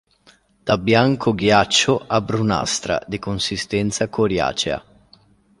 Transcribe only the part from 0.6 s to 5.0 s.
Da bianco-ghiaccio a brunastra, di consistenza coriacea.